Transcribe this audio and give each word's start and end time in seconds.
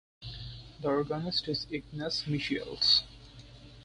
The 0.81 0.87
organist 0.87 1.47
is 1.47 1.67
Ignace 1.69 2.23
Michiels. 2.23 3.03